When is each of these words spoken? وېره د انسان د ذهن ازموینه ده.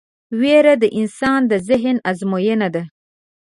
وېره 0.39 0.73
د 0.83 0.85
انسان 0.99 1.41
د 1.51 1.53
ذهن 1.69 1.95
ازموینه 2.09 2.67
ده. 2.75 2.83